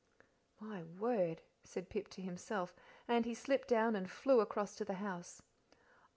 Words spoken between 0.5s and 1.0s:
"My